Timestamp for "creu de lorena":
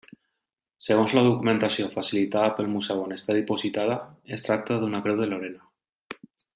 5.09-6.23